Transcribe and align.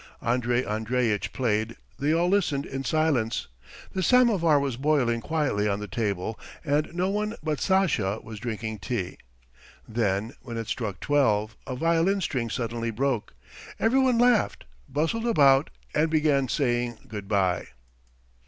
Andrey 0.23 0.65
Andreitch 0.65 1.31
played; 1.31 1.75
they 1.99 2.11
all 2.11 2.27
listened 2.27 2.65
in 2.65 2.83
silence. 2.83 3.45
The 3.93 4.01
samovar 4.01 4.59
was 4.59 4.75
boiling 4.75 5.21
quietly 5.21 5.67
on 5.69 5.79
the 5.79 5.87
table 5.87 6.39
and 6.65 6.91
no 6.95 7.11
one 7.11 7.35
but 7.43 7.61
Sasha 7.61 8.19
was 8.23 8.39
drinking 8.39 8.79
tea. 8.79 9.19
Then 9.87 10.33
when 10.41 10.57
it 10.57 10.65
struck 10.65 11.01
twelve 11.01 11.55
a 11.67 11.75
violin 11.75 12.19
string 12.19 12.49
suddenly 12.49 12.89
broke; 12.89 13.35
everyone 13.79 14.17
laughed, 14.17 14.65
bustled 14.89 15.27
about, 15.27 15.69
and 15.93 16.09
began 16.09 16.47
saying 16.47 16.97
good 17.07 17.27
bye. 17.27 17.67